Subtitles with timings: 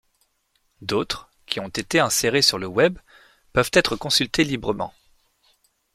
[0.81, 2.97] D’autres, qui ont été insérés sur le Web,
[3.53, 4.95] peuvent être consultés librement.